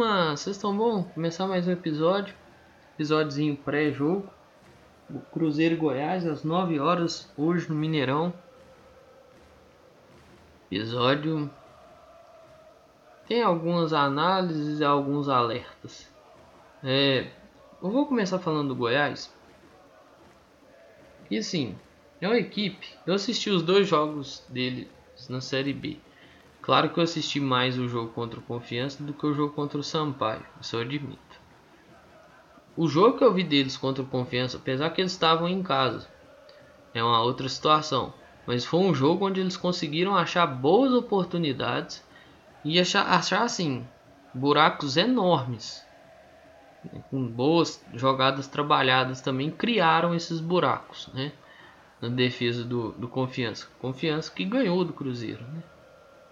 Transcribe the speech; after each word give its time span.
turma! 0.00 0.34
Vocês 0.34 0.56
estão 0.56 0.74
bom? 0.74 1.02
Começar 1.02 1.46
mais 1.46 1.68
um 1.68 1.72
episódio. 1.72 2.34
Episódiozinho 2.94 3.54
pré-jogo. 3.54 4.26
O 5.10 5.18
Cruzeiro 5.18 5.76
Goiás 5.76 6.26
às 6.26 6.42
9 6.42 6.80
horas, 6.80 7.30
hoje 7.36 7.68
no 7.68 7.74
Mineirão. 7.74 8.32
Episódio. 10.70 11.50
Tem 13.28 13.42
algumas 13.42 13.92
análises 13.92 14.80
e 14.80 14.84
alguns 14.84 15.28
alertas. 15.28 16.10
É, 16.82 17.30
eu 17.82 17.90
vou 17.90 18.06
começar 18.06 18.38
falando 18.38 18.68
do 18.68 18.76
Goiás. 18.76 19.30
E 21.30 21.36
assim, 21.36 21.76
é 22.22 22.26
uma 22.26 22.38
equipe. 22.38 22.88
Eu 23.06 23.12
assisti 23.12 23.50
os 23.50 23.62
dois 23.62 23.86
jogos 23.86 24.42
deles 24.48 24.88
na 25.28 25.42
Série 25.42 25.74
B. 25.74 25.98
Claro 26.62 26.90
que 26.90 26.98
eu 26.98 27.04
assisti 27.04 27.40
mais 27.40 27.78
o 27.78 27.88
jogo 27.88 28.12
contra 28.12 28.38
o 28.38 28.42
Confiança 28.42 29.02
do 29.02 29.14
que 29.14 29.26
o 29.26 29.34
jogo 29.34 29.54
contra 29.54 29.78
o 29.78 29.82
Sampaio, 29.82 30.44
isso 30.60 30.76
eu 30.76 30.80
admito. 30.80 31.40
O 32.76 32.86
jogo 32.88 33.18
que 33.18 33.24
eu 33.24 33.32
vi 33.32 33.42
deles 33.42 33.76
contra 33.76 34.02
o 34.02 34.06
Confiança, 34.06 34.56
apesar 34.56 34.90
que 34.90 35.00
eles 35.00 35.12
estavam 35.12 35.48
em 35.48 35.62
casa, 35.62 36.06
é 36.94 37.02
uma 37.02 37.20
outra 37.22 37.48
situação. 37.48 38.12
Mas 38.46 38.64
foi 38.64 38.80
um 38.80 38.94
jogo 38.94 39.26
onde 39.26 39.40
eles 39.40 39.56
conseguiram 39.56 40.16
achar 40.16 40.46
boas 40.46 40.92
oportunidades 40.92 42.02
e 42.64 42.80
achar, 42.80 43.06
achar 43.06 43.42
assim, 43.42 43.86
buracos 44.32 44.96
enormes. 44.96 45.86
Com 47.10 47.26
boas 47.26 47.84
jogadas 47.94 48.48
trabalhadas 48.48 49.20
também 49.20 49.50
criaram 49.50 50.14
esses 50.14 50.40
buracos, 50.40 51.08
né? 51.12 51.32
Na 52.00 52.08
defesa 52.08 52.64
do, 52.64 52.92
do 52.92 53.08
Confiança. 53.08 53.68
Confiança 53.78 54.32
que 54.32 54.44
ganhou 54.44 54.84
do 54.84 54.92
Cruzeiro, 54.92 55.44
né? 55.52 55.62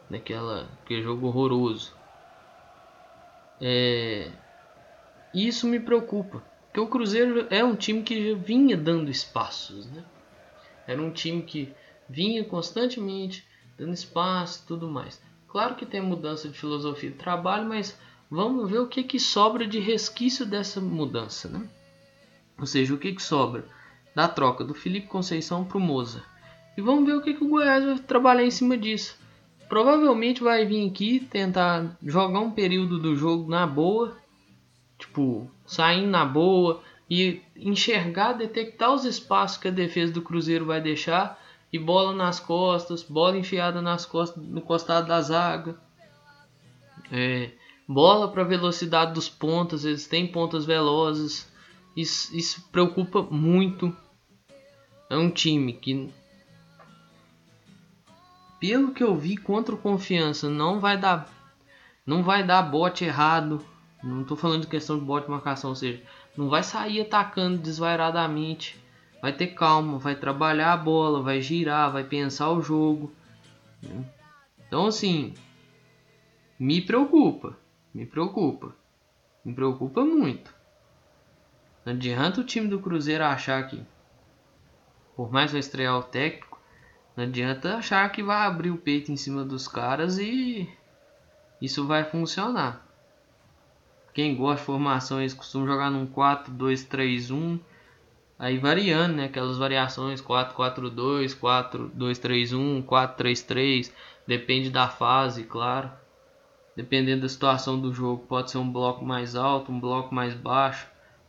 Naquela 0.08 0.68
aquele 0.82 1.02
jogo 1.02 1.26
horroroso. 1.26 1.92
É, 3.60 4.30
isso 5.34 5.66
me 5.66 5.80
preocupa, 5.80 6.42
porque 6.66 6.80
o 6.80 6.86
Cruzeiro 6.86 7.46
é 7.50 7.64
um 7.64 7.74
time 7.74 8.02
que 8.02 8.30
já 8.30 8.38
vinha 8.38 8.76
dando 8.76 9.10
espaços, 9.10 9.86
né? 9.86 10.04
Era 10.86 11.02
um 11.02 11.10
time 11.10 11.42
que 11.42 11.72
vinha 12.08 12.44
constantemente 12.44 13.46
dando 13.76 13.92
espaço 13.92 14.62
e 14.62 14.66
tudo 14.66 14.88
mais. 14.88 15.20
Claro 15.48 15.74
que 15.74 15.84
tem 15.84 16.00
mudança 16.00 16.48
de 16.48 16.58
filosofia 16.58 17.10
de 17.10 17.16
trabalho, 17.16 17.68
mas 17.68 17.98
vamos 18.30 18.70
ver 18.70 18.78
o 18.78 18.86
que, 18.86 19.02
que 19.02 19.18
sobra 19.18 19.66
de 19.66 19.78
resquício 19.78 20.46
dessa 20.46 20.80
mudança, 20.80 21.48
né? 21.48 21.68
Ou 22.58 22.66
seja, 22.66 22.94
o 22.94 22.98
que, 22.98 23.12
que 23.12 23.22
sobra 23.22 23.64
da 24.14 24.26
troca 24.26 24.64
do 24.64 24.74
Felipe 24.74 25.06
Conceição 25.06 25.64
para 25.64 25.78
o 25.78 25.80
Moza. 25.80 26.22
E 26.76 26.80
vamos 26.80 27.06
ver 27.06 27.14
o 27.14 27.22
que, 27.22 27.34
que 27.34 27.44
o 27.44 27.48
Goiás 27.48 27.84
vai 27.84 27.98
trabalhar 27.98 28.44
em 28.44 28.50
cima 28.50 28.76
disso 28.76 29.18
provavelmente 29.68 30.42
vai 30.42 30.64
vir 30.64 30.88
aqui 30.88 31.20
tentar 31.20 31.96
jogar 32.02 32.40
um 32.40 32.50
período 32.50 32.98
do 32.98 33.14
jogo 33.14 33.50
na 33.50 33.66
boa, 33.66 34.16
tipo, 34.98 35.50
saindo 35.66 36.08
na 36.08 36.24
boa 36.24 36.82
e 37.08 37.40
enxergar, 37.56 38.32
detectar 38.32 38.92
os 38.92 39.04
espaços 39.04 39.58
que 39.58 39.68
a 39.68 39.72
defesa 39.72 40.12
do 40.12 40.22
Cruzeiro 40.22 40.64
vai 40.64 40.80
deixar 40.80 41.40
e 41.72 41.78
bola 41.78 42.14
nas 42.14 42.40
costas, 42.40 43.02
bola 43.02 43.36
enfiada 43.36 43.82
nas 43.82 44.06
costas, 44.06 44.42
no 44.42 44.60
costado 44.60 45.08
da 45.08 45.20
zaga. 45.20 45.76
É, 47.12 47.50
bola 47.86 48.28
para 48.28 48.44
velocidade 48.44 49.12
dos 49.12 49.28
pontas, 49.28 49.84
eles 49.84 50.06
têm 50.06 50.26
pontas 50.26 50.64
velozes. 50.64 51.50
Isso, 51.96 52.34
isso 52.36 52.68
preocupa 52.70 53.22
muito. 53.22 53.94
É 55.10 55.16
um 55.16 55.30
time 55.30 55.72
que 55.72 56.10
pelo 58.60 58.92
que 58.92 59.02
eu 59.02 59.16
vi 59.16 59.36
contra 59.36 59.74
o 59.74 59.78
Confiança, 59.78 60.48
não 60.48 60.80
vai 60.80 60.96
dar 60.96 61.28
não 62.08 62.22
vai 62.22 62.42
dar 62.42 62.62
bote 62.62 63.04
errado. 63.04 63.62
Não 64.02 64.22
estou 64.22 64.34
falando 64.34 64.62
de 64.62 64.66
questão 64.66 64.98
de 64.98 65.04
bote 65.04 65.26
de 65.26 65.30
marcação, 65.30 65.68
ou 65.68 65.76
seja, 65.76 66.02
não 66.34 66.48
vai 66.48 66.62
sair 66.62 67.02
atacando 67.02 67.58
desvairadamente. 67.58 68.82
Vai 69.20 69.34
ter 69.34 69.48
calma, 69.48 69.98
vai 69.98 70.14
trabalhar 70.14 70.72
a 70.72 70.76
bola, 70.78 71.22
vai 71.22 71.42
girar, 71.42 71.92
vai 71.92 72.04
pensar 72.04 72.50
o 72.50 72.62
jogo. 72.62 73.12
Então 74.66 74.86
assim, 74.86 75.34
me 76.58 76.80
preocupa, 76.80 77.58
me 77.92 78.06
preocupa, 78.06 78.74
me 79.44 79.52
preocupa 79.52 80.02
muito. 80.02 80.54
Não 81.84 81.92
adianta 81.92 82.40
o 82.40 82.44
time 82.44 82.68
do 82.68 82.80
Cruzeiro 82.80 83.22
achar 83.22 83.68
que, 83.68 83.82
por 85.14 85.30
mais 85.30 85.52
vai 85.52 85.60
estrear 85.60 85.98
o 85.98 86.02
técnico, 86.02 86.47
não 87.18 87.24
adianta 87.24 87.74
achar 87.74 88.08
que 88.12 88.22
vai 88.22 88.46
abrir 88.46 88.70
o 88.70 88.76
peito 88.76 89.10
em 89.10 89.16
cima 89.16 89.44
dos 89.44 89.66
caras 89.66 90.18
e 90.18 90.68
isso 91.60 91.84
vai 91.84 92.04
funcionar. 92.04 92.86
Quem 94.14 94.36
gosta 94.36 94.60
de 94.60 94.66
formações 94.66 95.34
costuma 95.34 95.66
jogar 95.66 95.90
num 95.90 96.06
4, 96.06 96.52
2, 96.52 96.84
3, 96.84 97.32
1. 97.32 97.58
Aí 98.38 98.56
variando, 98.58 99.16
né? 99.16 99.24
Aquelas 99.24 99.58
variações 99.58 100.20
4, 100.20 100.54
4, 100.54 100.88
2, 100.90 101.34
4, 101.34 101.90
2, 101.92 102.18
3, 102.20 102.52
1, 102.52 102.82
4, 102.82 103.16
3, 103.16 103.42
3. 103.42 103.94
Depende 104.24 104.70
da 104.70 104.86
fase, 104.86 105.42
claro. 105.42 105.90
Dependendo 106.76 107.22
da 107.22 107.28
situação 107.28 107.80
do 107.80 107.92
jogo, 107.92 108.26
pode 108.28 108.52
ser 108.52 108.58
um 108.58 108.70
bloco 108.70 109.04
mais 109.04 109.34
alto, 109.34 109.72
um 109.72 109.80
bloco 109.80 110.14
mais 110.14 110.34
baixo, 110.34 110.86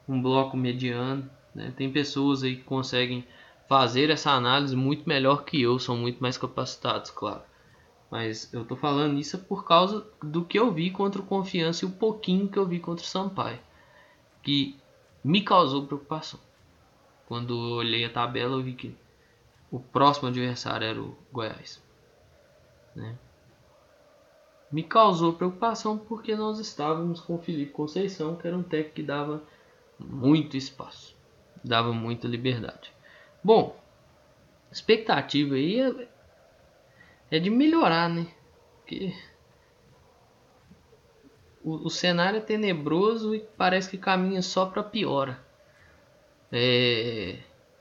um 0.08 0.22
bloco 0.22 0.56
mediano. 0.56 1.28
Né? 1.56 1.74
Tem 1.76 1.92
pessoas 1.92 2.44
aí 2.44 2.58
que 2.58 2.64
conseguem 2.64 3.26
fazer 3.69 4.09
essa 4.09 4.31
análise 4.31 4.75
muito 4.75 5.07
melhor 5.07 5.46
que 5.46 5.62
eu, 5.62 5.78
são 5.78 5.96
muito 5.96 6.19
mais 6.19 6.40
capacitados, 6.40 7.12
claro. 7.12 7.44
Mas 8.09 8.52
eu 8.52 8.66
tô 8.66 8.75
falando 8.75 9.19
isso 9.19 9.38
por 9.38 9.63
causa 9.63 10.03
do 10.24 10.44
que 10.44 10.57
eu 10.57 10.74
vi 10.74 10.90
contra 10.90 11.22
o 11.22 11.25
Confiança 11.25 11.85
e 11.85 11.88
o 11.88 11.91
pouquinho 11.91 12.50
que 12.50 12.58
eu 12.58 12.66
vi 12.66 12.79
contra 12.79 13.06
o 13.06 13.08
Sampaio, 13.08 13.59
que 14.41 14.75
me 15.24 15.44
causou 15.44 15.85
preocupação. 15.85 16.40
Quando 17.28 17.53
eu 17.53 17.75
olhei 17.75 18.03
a 18.03 18.09
tabela, 18.09 18.56
eu 18.56 18.63
vi 18.63 18.74
que 18.74 18.97
o 19.69 19.79
próximo 19.79 20.29
adversário 20.29 20.88
era 20.88 21.00
o 21.00 21.16
Goiás. 21.31 21.79
Né? 22.96 23.16
Me 24.72 24.81
causou 24.81 25.34
preocupação 25.34 25.96
porque 25.96 26.35
nós 26.35 26.58
estávamos 26.58 27.22
com 27.22 27.35
o 27.35 27.41
Felipe 27.41 27.72
Conceição, 27.72 28.35
que 28.35 28.47
era 28.47 28.58
um 28.58 28.63
técnico 28.63 28.96
que 28.96 29.03
dava 29.03 29.44
muito 30.00 30.58
espaço, 30.58 31.16
dava 31.63 31.94
muita 31.94 32.28
liberdade. 32.28 32.91
Bom, 33.44 33.80
expectativa 34.72 35.56
aí 35.56 35.80
é, 35.80 36.08
é 37.32 37.40
de 37.40 37.50
melhorar, 37.50 38.10
né? 38.10 38.28
Porque 38.78 39.14
o, 41.64 41.88
o, 41.88 41.90
cenário 41.90 42.38
é 42.38 42.42
tenebroso 42.42 43.34
e 43.36 43.40
parece 43.40 43.90
que 43.90 43.98
caminha 43.98 44.42
só 44.42 44.66
para 44.66 44.84
piora. 44.84 45.40
É, 46.52 47.38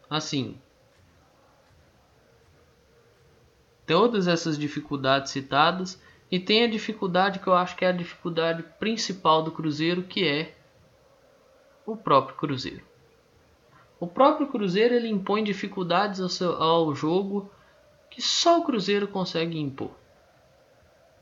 assim, 0.08 0.60
todas 3.86 4.28
essas 4.28 4.58
dificuldades 4.58 5.32
citadas 5.32 6.00
e 6.30 6.38
tem 6.38 6.64
a 6.64 6.70
dificuldade 6.70 7.38
que 7.38 7.46
eu 7.46 7.54
acho 7.54 7.74
que 7.74 7.84
é 7.84 7.88
a 7.88 7.92
dificuldade 7.92 8.62
principal 8.78 9.42
do 9.42 9.50
Cruzeiro, 9.50 10.02
que 10.02 10.28
é 10.28 10.54
o 11.86 11.96
próprio 11.96 12.36
Cruzeiro. 12.36 12.87
O 14.00 14.06
próprio 14.06 14.46
Cruzeiro 14.46 14.94
ele 14.94 15.08
impõe 15.08 15.42
dificuldades 15.42 16.20
ao, 16.20 16.28
seu, 16.28 16.52
ao 16.62 16.94
jogo 16.94 17.50
que 18.10 18.22
só 18.22 18.58
o 18.60 18.64
Cruzeiro 18.64 19.08
consegue 19.08 19.58
impor. 19.58 19.90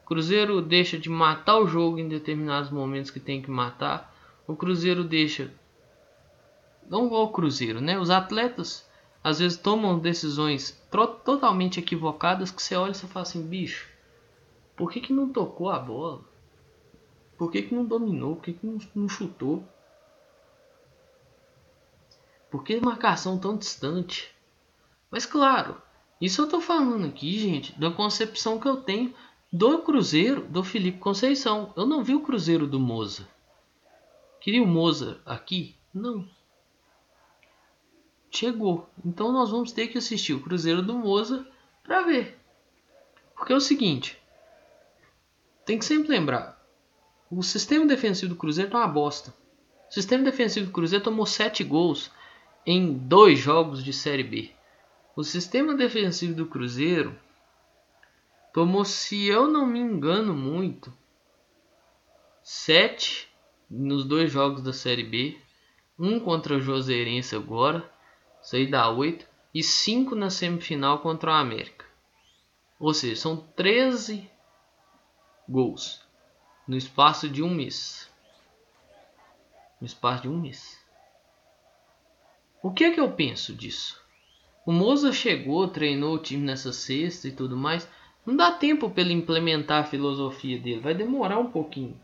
O 0.02 0.06
Cruzeiro 0.06 0.60
deixa 0.62 0.98
de 0.98 1.08
matar 1.08 1.58
o 1.58 1.66
jogo 1.66 1.98
em 1.98 2.08
determinados 2.08 2.70
momentos 2.70 3.10
que 3.10 3.18
tem 3.18 3.42
que 3.42 3.50
matar. 3.50 4.14
O 4.46 4.54
Cruzeiro 4.54 5.02
deixa. 5.02 5.52
Não 6.88 7.12
o 7.12 7.28
Cruzeiro, 7.28 7.80
né? 7.80 7.98
Os 7.98 8.10
atletas 8.10 8.86
às 9.24 9.40
vezes 9.40 9.58
tomam 9.58 9.98
decisões 9.98 10.80
totalmente 11.24 11.80
equivocadas 11.80 12.52
que 12.52 12.62
você 12.62 12.76
olha 12.76 12.92
e 12.92 12.94
você 12.94 13.08
fala 13.08 13.24
assim, 13.24 13.42
bicho, 13.42 13.88
por 14.76 14.92
que, 14.92 15.00
que 15.00 15.12
não 15.12 15.30
tocou 15.30 15.68
a 15.68 15.78
bola? 15.80 16.20
Por 17.36 17.50
que, 17.50 17.62
que 17.62 17.74
não 17.74 17.84
dominou? 17.84 18.36
Por 18.36 18.44
que, 18.44 18.52
que 18.52 18.64
não, 18.66 18.78
não 18.94 19.08
chutou? 19.08 19.66
Por 22.56 22.64
que 22.64 22.80
marcação 22.80 23.38
tão 23.38 23.54
distante? 23.54 24.34
Mas 25.10 25.26
claro, 25.26 25.76
isso 26.18 26.40
eu 26.40 26.48
tô 26.48 26.58
falando 26.58 27.06
aqui, 27.06 27.38
gente, 27.38 27.78
da 27.78 27.90
concepção 27.90 28.58
que 28.58 28.66
eu 28.66 28.78
tenho 28.78 29.14
do 29.52 29.80
Cruzeiro 29.80 30.40
do 30.48 30.64
Felipe 30.64 30.96
Conceição. 30.96 31.70
Eu 31.76 31.84
não 31.84 32.02
vi 32.02 32.14
o 32.14 32.22
Cruzeiro 32.22 32.66
do 32.66 32.80
Moza. 32.80 33.28
Queria 34.40 34.62
o 34.62 34.66
Moza 34.66 35.20
aqui? 35.26 35.76
Não. 35.92 36.26
Chegou. 38.30 38.88
Então 39.04 39.30
nós 39.32 39.50
vamos 39.50 39.70
ter 39.70 39.88
que 39.88 39.98
assistir 39.98 40.32
o 40.32 40.40
Cruzeiro 40.40 40.80
do 40.80 40.94
Moza 40.94 41.46
para 41.82 42.04
ver. 42.04 42.40
Porque 43.34 43.52
é 43.52 43.56
o 43.56 43.60
seguinte, 43.60 44.18
tem 45.66 45.78
que 45.78 45.84
sempre 45.84 46.08
lembrar, 46.08 46.58
o 47.30 47.42
sistema 47.42 47.84
defensivo 47.84 48.30
do 48.32 48.38
Cruzeiro 48.38 48.70
tá 48.70 48.78
uma 48.78 48.88
bosta. 48.88 49.34
O 49.90 49.92
sistema 49.92 50.24
defensivo 50.24 50.66
do 50.66 50.72
Cruzeiro 50.72 51.04
tomou 51.04 51.26
7 51.26 51.62
gols 51.62 52.10
em 52.66 52.92
dois 52.92 53.38
jogos 53.38 53.84
de 53.84 53.92
Série 53.92 54.24
B. 54.24 54.50
O 55.14 55.22
sistema 55.22 55.74
defensivo 55.76 56.34
do 56.34 56.46
Cruzeiro 56.46 57.16
tomou, 58.52 58.84
se 58.84 59.26
eu 59.26 59.46
não 59.46 59.64
me 59.64 59.78
engano 59.78 60.34
muito, 60.34 60.92
7 62.42 63.28
nos 63.70 64.04
dois 64.04 64.32
jogos 64.32 64.62
da 64.62 64.72
Série 64.72 65.04
B, 65.04 65.40
um 65.98 66.18
contra 66.18 66.56
o 66.56 66.60
Joseirense 66.60 67.36
agora, 67.36 67.88
isso 68.42 68.56
aí 68.56 68.66
dá 68.66 68.90
8, 68.90 69.26
e 69.54 69.62
5 69.62 70.14
na 70.14 70.28
semifinal 70.28 70.98
contra 70.98 71.30
o 71.30 71.34
América. 71.34 71.86
Ou 72.78 72.92
seja, 72.92 73.16
são 73.16 73.36
13 73.36 74.28
gols 75.48 76.04
no 76.66 76.76
espaço 76.76 77.28
de 77.28 77.42
um 77.42 77.50
mês. 77.50 78.10
No 79.80 79.86
espaço 79.86 80.22
de 80.22 80.28
um 80.28 80.38
mês. 80.38 80.85
O 82.66 82.72
que 82.72 82.82
é 82.82 82.90
que 82.90 82.98
eu 82.98 83.12
penso 83.12 83.54
disso? 83.54 84.04
O 84.66 84.72
Moza 84.72 85.12
chegou, 85.12 85.68
treinou 85.68 86.16
o 86.16 86.18
time 86.18 86.42
nessa 86.42 86.72
sexta 86.72 87.28
e 87.28 87.30
tudo 87.30 87.56
mais. 87.56 87.88
Não 88.26 88.34
dá 88.34 88.50
tempo 88.50 88.90
para 88.90 89.02
ele 89.02 89.12
implementar 89.12 89.84
a 89.84 89.86
filosofia 89.86 90.58
dele, 90.58 90.80
vai 90.80 90.92
demorar 90.92 91.38
um 91.38 91.48
pouquinho. 91.48 91.96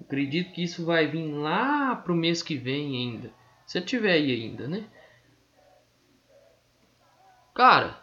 acredito 0.00 0.54
que 0.54 0.62
isso 0.62 0.82
vai 0.86 1.06
vir 1.06 1.30
lá 1.30 1.94
pro 1.94 2.14
mês 2.14 2.42
que 2.42 2.56
vem 2.56 2.96
ainda. 2.96 3.30
Se 3.66 3.76
eu 3.76 3.84
tiver 3.84 4.12
aí 4.12 4.32
ainda, 4.32 4.66
né? 4.66 4.86
Cara, 7.54 8.02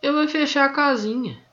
ele 0.00 0.12
vai 0.12 0.28
fechar 0.28 0.66
a 0.66 0.72
casinha. 0.72 1.44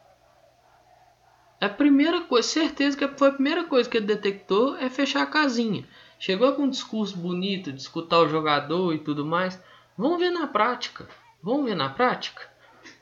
A 1.59 1.69
primeira 1.69 2.21
coisa, 2.21 2.47
certeza 2.47 2.95
que 2.95 3.07
foi 3.17 3.29
a 3.29 3.33
primeira 3.33 3.63
coisa 3.63 3.89
que 3.89 3.97
ele 3.97 4.05
detectou 4.05 4.77
é 4.77 4.91
fechar 4.91 5.23
a 5.23 5.25
casinha. 5.25 5.87
Chegou 6.25 6.53
com 6.53 6.63
um 6.63 6.69
discurso 6.69 7.17
bonito 7.17 7.69
de 7.69 7.81
escutar 7.81 8.19
o 8.19 8.29
jogador 8.29 8.93
e 8.93 8.97
tudo 8.97 9.25
mais. 9.25 9.61
Vamos 9.97 10.17
ver 10.17 10.29
na 10.29 10.47
prática. 10.47 11.05
Vamos 11.41 11.65
ver 11.65 11.75
na 11.75 11.89
prática. 11.89 12.49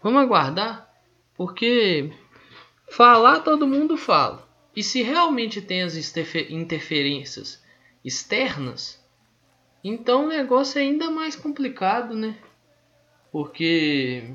Vamos 0.01 0.23
aguardar. 0.23 0.91
Porque 1.35 2.11
falar 2.89 3.41
todo 3.41 3.67
mundo 3.67 3.95
fala. 3.95 4.49
E 4.75 4.81
se 4.81 5.03
realmente 5.03 5.61
tem 5.61 5.83
as 5.83 5.93
interferências 6.49 7.63
externas, 8.03 8.99
então 9.83 10.25
o 10.25 10.29
negócio 10.29 10.79
é 10.79 10.81
ainda 10.81 11.11
mais 11.11 11.35
complicado, 11.35 12.15
né? 12.15 12.35
Porque 13.31 14.33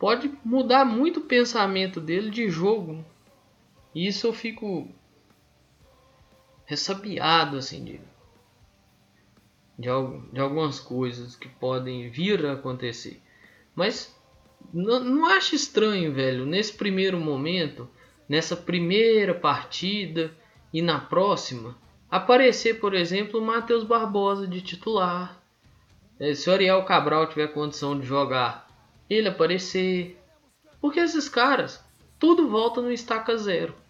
pode 0.00 0.36
mudar 0.44 0.84
muito 0.84 1.20
o 1.20 1.26
pensamento 1.26 2.00
dele 2.00 2.28
de 2.28 2.50
jogo. 2.50 3.04
E 3.96 4.06
isso 4.06 4.26
eu 4.26 4.32
fico 4.34 4.86
ressabiado 6.66 7.56
assim 7.56 7.82
de, 7.82 8.00
de, 9.78 9.88
de 10.34 10.38
algumas 10.38 10.78
coisas 10.78 11.34
que 11.34 11.48
podem 11.48 12.10
vir 12.10 12.44
a 12.44 12.52
acontecer. 12.52 13.22
Mas 13.74 14.14
não, 14.70 15.02
não 15.02 15.24
acho 15.24 15.54
estranho, 15.54 16.12
velho, 16.12 16.44
nesse 16.44 16.74
primeiro 16.74 17.18
momento, 17.18 17.88
nessa 18.28 18.54
primeira 18.54 19.34
partida 19.34 20.30
e 20.70 20.82
na 20.82 21.00
próxima, 21.00 21.74
aparecer, 22.10 22.78
por 22.78 22.92
exemplo, 22.92 23.40
o 23.40 23.46
Matheus 23.46 23.82
Barbosa 23.82 24.46
de 24.46 24.60
titular. 24.60 25.42
É, 26.20 26.34
se 26.34 26.50
o 26.50 26.52
Ariel 26.52 26.84
Cabral 26.84 27.30
tiver 27.30 27.48
condição 27.48 27.98
de 27.98 28.04
jogar, 28.04 28.68
ele 29.08 29.28
aparecer. 29.28 30.22
Porque 30.82 31.00
esses 31.00 31.30
caras, 31.30 31.82
tudo 32.18 32.46
volta 32.46 32.82
no 32.82 32.92
estaca 32.92 33.34
zero. 33.38 33.85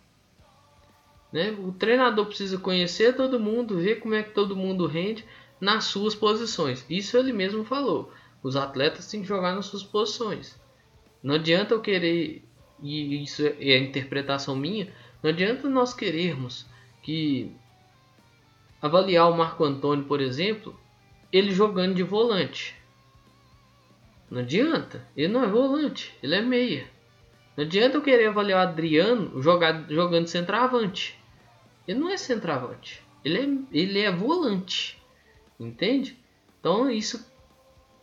Né? 1.36 1.50
O 1.50 1.70
treinador 1.70 2.24
precisa 2.24 2.56
conhecer 2.56 3.14
todo 3.14 3.38
mundo, 3.38 3.76
ver 3.76 3.96
como 3.96 4.14
é 4.14 4.22
que 4.22 4.30
todo 4.30 4.56
mundo 4.56 4.86
rende 4.86 5.22
nas 5.60 5.84
suas 5.84 6.14
posições. 6.14 6.82
Isso 6.88 7.14
ele 7.18 7.30
mesmo 7.30 7.62
falou. 7.62 8.10
Os 8.42 8.56
atletas 8.56 9.06
têm 9.10 9.20
que 9.20 9.28
jogar 9.28 9.54
nas 9.54 9.66
suas 9.66 9.82
posições. 9.82 10.58
Não 11.22 11.34
adianta 11.34 11.74
eu 11.74 11.82
querer, 11.82 12.42
e 12.82 13.22
isso 13.22 13.46
é 13.46 13.74
a 13.74 13.78
interpretação 13.78 14.56
minha, 14.56 14.90
não 15.22 15.28
adianta 15.28 15.68
nós 15.68 15.92
querermos 15.92 16.64
que 17.02 17.52
avaliar 18.80 19.30
o 19.30 19.36
Marco 19.36 19.62
Antônio, 19.62 20.06
por 20.06 20.22
exemplo, 20.22 20.74
ele 21.30 21.50
jogando 21.50 21.96
de 21.96 22.02
volante. 22.02 22.74
Não 24.30 24.40
adianta, 24.40 25.06
ele 25.14 25.28
não 25.28 25.44
é 25.44 25.48
volante, 25.48 26.16
ele 26.22 26.34
é 26.34 26.40
meia. 26.40 26.86
Não 27.54 27.62
adianta 27.62 27.98
eu 27.98 28.02
querer 28.02 28.28
avaliar 28.28 28.66
o 28.66 28.70
Adriano 28.70 29.42
jogar, 29.42 29.84
jogando 29.90 30.28
centroavante. 30.28 31.25
Ele 31.86 31.98
não 31.98 32.08
é 32.08 32.16
centroavante, 32.16 33.02
ele 33.24 33.38
é, 33.38 33.78
ele 33.78 34.00
é 34.00 34.10
volante. 34.10 35.00
Entende? 35.58 36.18
Então 36.60 36.90
isso 36.90 37.32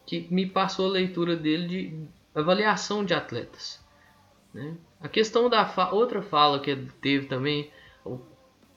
que 0.05 0.27
me 0.31 0.45
passou 0.45 0.87
a 0.87 0.93
leitura 0.93 1.35
dele 1.35 1.67
de 1.67 2.07
avaliação 2.33 3.05
de 3.05 3.13
atletas. 3.13 3.83
Né? 4.53 4.75
A 4.99 5.07
questão 5.07 5.49
da 5.49 5.65
fa 5.65 5.91
outra 5.91 6.21
fala 6.21 6.59
que 6.59 6.71
ele 6.71 6.91
teve 7.01 7.27
também, 7.27 7.71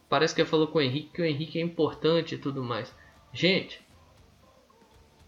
parece 0.09 0.35
que 0.35 0.41
ele 0.41 0.49
falou 0.49 0.67
com 0.67 0.79
o 0.79 0.83
Henrique 0.83 1.11
que 1.15 1.23
o 1.23 1.25
Henrique 1.25 1.59
é 1.59 1.63
importante 1.63 2.35
e 2.35 2.39
tudo 2.39 2.63
mais. 2.63 2.95
Gente, 3.33 3.81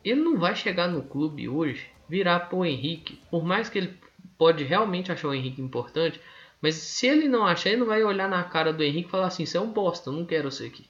ele 0.04 0.20
não 0.20 0.38
vai 0.38 0.54
chegar 0.54 0.88
no 0.88 1.02
clube 1.02 1.48
hoje 1.48 1.90
virar 2.08 2.40
para 2.40 2.56
o 2.56 2.64
Henrique, 2.64 3.20
por 3.30 3.44
mais 3.44 3.68
que 3.68 3.78
ele 3.78 3.98
pode 4.38 4.64
realmente 4.64 5.12
achar 5.12 5.28
o 5.28 5.34
Henrique 5.34 5.60
importante, 5.60 6.20
mas 6.60 6.74
se 6.74 7.06
ele 7.06 7.28
não 7.28 7.46
achar, 7.46 7.70
ele 7.70 7.80
não 7.80 7.86
vai 7.86 8.02
olhar 8.02 8.28
na 8.28 8.42
cara 8.44 8.72
do 8.72 8.82
Henrique 8.82 9.08
e 9.08 9.10
falar 9.10 9.28
assim: 9.28 9.46
você 9.46 9.56
é 9.56 9.60
um 9.60 9.72
bosta, 9.72 10.10
eu 10.10 10.14
não 10.14 10.26
quero 10.26 10.50
você 10.50 10.66
aqui. 10.66 10.88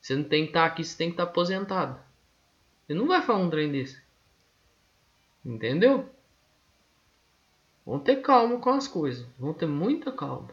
Você 0.00 0.16
não 0.16 0.24
tem 0.24 0.44
que 0.44 0.50
estar 0.50 0.64
aqui, 0.64 0.84
você 0.84 0.96
tem 0.96 1.08
que 1.08 1.14
estar 1.14 1.24
aposentado. 1.24 2.00
Ele 2.88 2.98
não 2.98 3.06
vai 3.06 3.20
falar 3.20 3.40
um 3.40 3.50
trem 3.50 3.70
desse. 3.70 4.00
Entendeu? 5.44 6.08
Vão 7.84 7.98
ter 7.98 8.16
calma 8.16 8.58
com 8.58 8.70
as 8.70 8.88
coisas. 8.88 9.26
Vão 9.38 9.52
ter 9.52 9.66
muita 9.66 10.10
calma. 10.10 10.50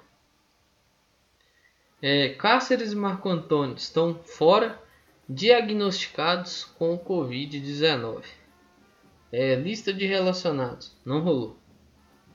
É, 2.01 2.29
Cáceres 2.29 2.91
e 2.91 2.95
Marco 2.95 3.29
Antônio 3.29 3.75
estão 3.75 4.15
fora 4.15 4.81
diagnosticados 5.27 6.65
com 6.65 6.99
Covid-19. 6.99 8.23
É, 9.31 9.55
lista 9.55 9.93
de 9.93 10.05
relacionados. 10.05 10.95
Não 11.05 11.21
rolou. 11.21 11.57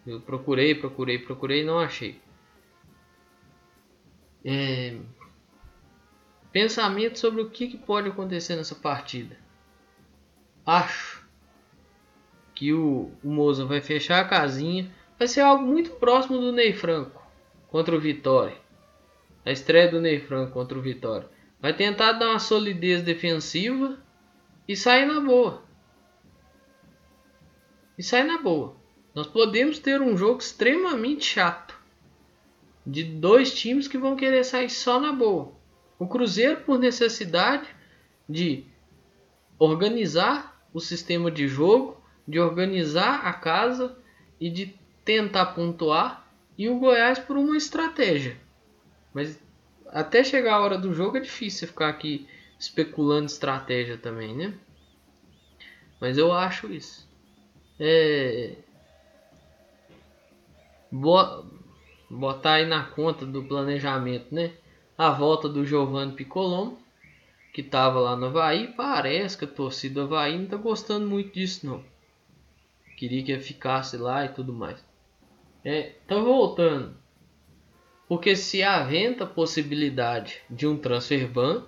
Eu 0.07 0.21
procurei, 0.21 0.75
procurei, 0.75 1.19
procurei 1.19 1.62
e 1.62 1.64
não 1.64 1.78
achei. 1.78 2.21
É, 4.45 4.97
pensamento 6.50 7.19
sobre 7.19 7.42
o 7.42 7.50
que, 7.50 7.69
que 7.69 7.76
pode 7.76 8.09
acontecer 8.09 8.57
nessa 8.57 8.75
partida. 8.75 9.37
Acho 10.64 11.26
que 12.54 12.73
o, 12.73 13.12
o 13.23 13.28
Moza 13.28 13.64
vai 13.64 13.80
fechar 13.80 14.21
a 14.21 14.28
casinha. 14.28 14.90
Vai 15.19 15.28
ser 15.28 15.40
algo 15.40 15.64
muito 15.64 15.90
próximo 15.92 16.38
do 16.38 16.52
Ney 16.52 16.73
Franco 16.73 17.23
contra 17.69 17.95
o 17.95 18.00
Vitória. 18.00 18.57
A 19.45 19.50
estreia 19.50 19.90
do 19.90 20.00
Ney 20.00 20.21
Franco 20.21 20.52
contra 20.52 20.78
o 20.78 20.83
Vitória. 20.83 21.28
Vai 21.61 21.75
tentar 21.75 22.12
dar 22.12 22.30
uma 22.30 22.38
solidez 22.38 23.02
defensiva 23.02 23.99
e 24.66 24.75
sair 24.75 25.04
na 25.04 25.21
boa. 25.21 25.62
E 27.99 28.02
sair 28.02 28.25
na 28.25 28.38
boa. 28.38 28.79
Nós 29.14 29.26
podemos 29.26 29.79
ter 29.79 30.00
um 30.00 30.17
jogo 30.17 30.40
extremamente 30.40 31.25
chato. 31.25 31.79
De 32.87 33.05
dois 33.05 33.55
times 33.55 33.87
que 33.87 33.99
vão 33.99 34.17
querer 34.17 34.45
sair 34.45 34.71
só 34.71 34.99
na 34.99 35.12
boa. 35.12 35.52
O 35.99 36.07
Cruzeiro, 36.07 36.61
por 36.62 36.79
necessidade 36.79 37.69
de 38.29 38.64
organizar 39.59 40.64
o 40.73 40.81
sistema 40.81 41.31
de 41.31 41.47
jogo 41.47 42.00
de 42.31 42.38
organizar 42.38 43.26
a 43.26 43.33
casa 43.33 43.97
e 44.40 44.49
de 44.49 44.75
tentar 45.05 45.47
pontuar, 45.47 46.31
e 46.57 46.69
o 46.69 46.79
Goiás 46.79 47.19
por 47.19 47.37
uma 47.37 47.57
estratégia. 47.57 48.37
Mas 49.12 49.38
até 49.88 50.23
chegar 50.23 50.55
a 50.55 50.61
hora 50.61 50.79
do 50.79 50.95
jogo 50.95 51.17
é 51.17 51.21
difícil 51.21 51.67
ficar 51.67 51.88
aqui 51.88 52.29
especulando 52.59 53.26
estratégia 53.26 53.97
também, 53.99 54.37
né? 54.37 54.55
Mas 56.00 56.17
eu 56.17 56.33
acho 56.33 56.73
isso. 56.73 57.09
É... 57.79 58.55
Botar 60.90 62.54
aí 62.54 62.66
na 62.66 62.85
conta 62.85 63.25
do 63.25 63.44
planejamento, 63.44 64.35
né? 64.35 64.52
A 64.99 65.11
volta 65.11 65.49
do 65.49 65.64
Giovanni 65.64 66.12
Piccolombo, 66.12 66.78
que 67.52 67.61
estava 67.61 68.00
lá 68.00 68.16
no 68.16 68.26
Havaí. 68.26 68.68
Parece 68.76 69.38
que 69.38 69.44
a 69.44 69.49
torcida 69.49 69.94
do 69.94 70.00
Havaí 70.02 70.37
não 70.37 70.44
está 70.44 70.56
gostando 70.56 71.06
muito 71.06 71.32
disso, 71.32 71.66
não 71.66 71.82
queria 73.00 73.25
que 73.25 73.38
ficasse 73.38 73.97
lá 73.97 74.26
e 74.26 74.28
tudo 74.28 74.52
mais. 74.52 74.85
É, 75.64 75.94
então 76.04 76.23
voltando, 76.23 76.94
porque 78.06 78.37
se 78.37 78.62
aventa 78.62 79.25
a 79.25 79.26
possibilidade 79.26 80.42
de 80.50 80.66
um 80.66 80.76
transfer 80.76 81.26
ban, 81.26 81.64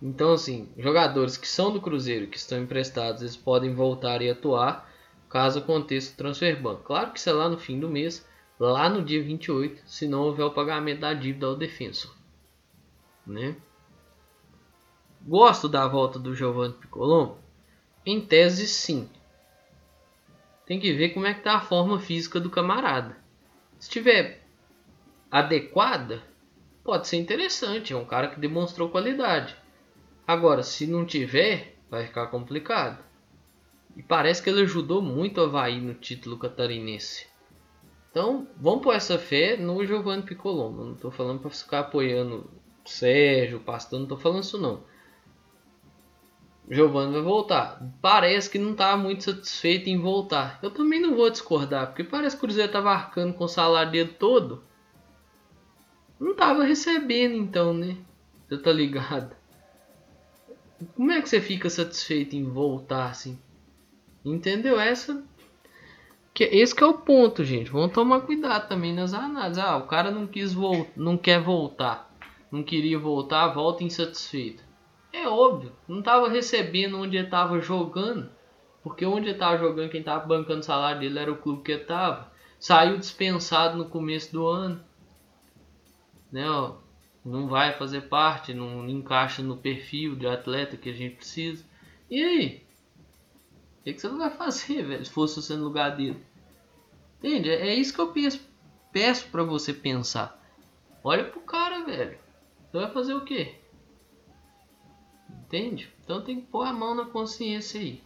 então 0.00 0.32
assim, 0.32 0.70
jogadores 0.78 1.36
que 1.36 1.46
são 1.46 1.70
do 1.70 1.82
Cruzeiro, 1.82 2.28
que 2.28 2.38
estão 2.38 2.62
emprestados, 2.62 3.20
eles 3.20 3.36
podem 3.36 3.74
voltar 3.74 4.22
e 4.22 4.30
atuar 4.30 4.90
caso 5.28 5.58
aconteça 5.58 6.14
o 6.14 6.16
transfer 6.16 6.58
ban. 6.60 6.76
Claro 6.82 7.12
que 7.12 7.18
isso 7.18 7.28
é 7.28 7.32
lá 7.34 7.48
no 7.50 7.58
fim 7.58 7.78
do 7.78 7.88
mês, 7.88 8.26
lá 8.68 8.88
no 8.88 9.02
dia 9.02 9.22
28, 9.22 9.82
se 9.86 10.06
não 10.06 10.22
houver 10.22 10.44
o 10.44 10.52
pagamento 10.52 11.00
da 11.00 11.14
dívida 11.14 11.46
ao 11.46 11.56
defensor. 11.56 12.14
Né? 13.26 13.56
Gosto 15.22 15.68
da 15.68 15.88
volta 15.88 16.18
do 16.18 16.34
Giovanni 16.34 16.74
Piccolombo? 16.74 17.38
Em 18.04 18.20
tese, 18.20 18.66
sim 18.66 19.08
tem 20.70 20.78
que 20.78 20.92
ver 20.92 21.08
como 21.08 21.26
é 21.26 21.34
que 21.34 21.42
tá 21.42 21.56
a 21.56 21.60
forma 21.60 21.98
física 21.98 22.38
do 22.38 22.48
camarada. 22.48 23.16
Se 23.76 23.90
tiver 23.90 24.40
adequada, 25.28 26.22
pode 26.84 27.08
ser 27.08 27.16
interessante. 27.16 27.92
É 27.92 27.96
um 27.96 28.04
cara 28.04 28.28
que 28.28 28.38
demonstrou 28.38 28.88
qualidade. 28.88 29.56
Agora, 30.24 30.62
se 30.62 30.86
não 30.86 31.04
tiver, 31.04 31.76
vai 31.90 32.06
ficar 32.06 32.28
complicado. 32.28 33.04
E 33.96 34.02
parece 34.04 34.40
que 34.40 34.48
ele 34.48 34.62
ajudou 34.62 35.02
muito 35.02 35.40
o 35.40 35.44
Havaí 35.44 35.80
no 35.80 35.92
título 35.92 36.38
catarinense. 36.38 37.26
Então, 38.10 38.48
vamos 38.56 38.82
pôr 38.82 38.94
essa 38.94 39.18
fé 39.18 39.56
no 39.56 39.84
Giovanni 39.86 40.22
Piccolombo. 40.22 40.84
Não 40.84 40.92
estou 40.94 41.10
falando 41.10 41.40
para 41.40 41.50
ficar 41.50 41.80
apoiando 41.80 42.50
o 42.84 42.88
Sérgio, 42.88 43.58
o 43.58 43.60
Pastor, 43.60 43.98
não 43.98 44.06
estou 44.06 44.18
falando 44.18 44.42
isso 44.42 44.58
não. 44.58 44.82
Giovanni 46.68 47.12
vai 47.12 47.22
voltar. 47.22 47.80
Parece 48.00 48.48
que 48.48 48.58
não 48.58 48.72
estava 48.72 48.96
muito 48.96 49.24
satisfeito 49.24 49.88
em 49.88 49.98
voltar. 49.98 50.58
Eu 50.62 50.70
também 50.70 51.00
não 51.00 51.16
vou 51.16 51.30
discordar, 51.30 51.88
porque 51.88 52.04
parece 52.04 52.36
que 52.36 52.44
o 52.44 52.46
Cruzeiro 52.46 52.68
estava 52.68 52.90
arcando 52.90 53.34
com 53.34 53.44
o 53.44 53.48
salário 53.48 53.92
dele 53.92 54.14
todo. 54.18 54.62
Não 56.18 56.32
estava 56.32 56.64
recebendo 56.64 57.34
então, 57.34 57.72
né? 57.72 57.96
Você 58.48 58.58
tá 58.58 58.72
ligado? 58.72 59.34
Como 60.94 61.10
é 61.10 61.20
que 61.20 61.28
você 61.28 61.40
fica 61.40 61.68
satisfeito 61.70 62.36
em 62.36 62.44
voltar 62.44 63.06
assim? 63.06 63.38
Entendeu? 64.24 64.78
Essa 64.78 65.24
que 66.32 66.44
esse 66.44 66.74
que 66.74 66.82
é 66.82 66.86
o 66.86 66.94
ponto, 66.94 67.44
gente. 67.44 67.70
Vamos 67.70 67.92
tomar 67.92 68.20
cuidado 68.22 68.68
também 68.68 68.94
nas 68.94 69.12
análises. 69.12 69.62
Ah, 69.62 69.76
o 69.76 69.86
cara 69.86 70.10
não 70.10 70.26
quis 70.26 70.52
voltar, 70.52 70.92
não 70.96 71.16
quer 71.16 71.40
voltar. 71.40 72.10
Não 72.50 72.62
queria 72.62 72.98
voltar, 72.98 73.48
volta 73.48 73.84
insatisfeito. 73.84 74.64
É 75.12 75.28
óbvio, 75.28 75.72
não 75.88 76.00
estava 76.00 76.28
recebendo 76.28 76.98
onde 76.98 77.16
ele 77.16 77.26
estava 77.26 77.60
jogando. 77.60 78.30
Porque 78.82 79.04
onde 79.04 79.26
ele 79.26 79.32
estava 79.32 79.58
jogando, 79.58 79.90
quem 79.90 80.00
estava 80.00 80.24
bancando 80.26 80.60
o 80.60 80.64
salário 80.64 81.00
dele 81.00 81.18
era 81.18 81.32
o 81.32 81.36
clube 81.36 81.62
que 81.62 81.72
ele 81.72 81.82
estava. 81.82 82.32
Saiu 82.58 82.98
dispensado 82.98 83.76
no 83.76 83.86
começo 83.86 84.32
do 84.32 84.46
ano. 84.46 84.82
Né, 86.32 86.48
ó, 86.48 86.76
não 87.24 87.48
vai 87.48 87.72
fazer 87.72 88.02
parte, 88.02 88.54
não 88.54 88.88
encaixa 88.88 89.42
no 89.42 89.56
perfil 89.56 90.14
de 90.14 90.26
atleta 90.26 90.76
que 90.76 90.88
a 90.88 90.94
gente 90.94 91.16
precisa. 91.16 91.64
E 92.08 92.22
aí? 92.22 92.69
O 93.80 93.84
que, 93.84 93.94
que 93.94 94.00
você 94.00 94.08
vai 94.08 94.30
fazer, 94.30 94.82
velho, 94.84 95.04
se 95.04 95.10
fosse 95.10 95.40
você 95.40 95.56
no 95.56 95.64
lugar 95.64 95.96
dele? 95.96 96.22
Entende? 97.18 97.50
É, 97.50 97.68
é 97.68 97.74
isso 97.74 97.94
que 97.94 98.00
eu 98.00 98.12
peço, 98.12 98.40
peço 98.92 99.28
para 99.28 99.42
você 99.42 99.72
pensar. 99.72 100.38
Olha 101.02 101.24
pro 101.24 101.40
cara, 101.40 101.84
velho. 101.84 102.18
Você 102.70 102.78
vai 102.78 102.90
fazer 102.90 103.14
o 103.14 103.24
quê? 103.24 103.54
Entende? 105.30 105.92
Então 106.04 106.22
tem 106.22 106.40
que 106.40 106.46
pôr 106.46 106.66
a 106.66 106.72
mão 106.72 106.94
na 106.94 107.06
consciência 107.06 107.80
aí. 107.80 108.02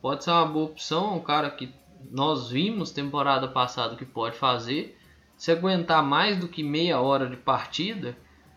Pode 0.00 0.24
ser 0.24 0.30
uma 0.30 0.46
boa 0.46 0.66
opção, 0.66 1.16
um 1.16 1.20
cara 1.20 1.50
que 1.50 1.72
nós 2.10 2.50
vimos 2.50 2.90
temporada 2.90 3.46
passada 3.46 3.96
que 3.96 4.04
pode 4.04 4.36
fazer. 4.36 4.98
Se 5.36 5.52
aguentar 5.52 6.02
mais 6.02 6.38
do 6.38 6.48
que 6.48 6.62
meia 6.62 7.00
hora 7.00 7.28
de 7.28 7.36
partida, 7.36 8.16